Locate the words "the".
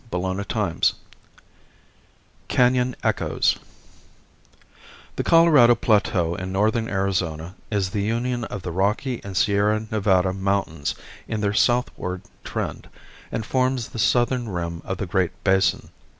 5.15-5.23, 7.91-8.01, 8.63-8.71, 13.89-13.99, 14.97-15.05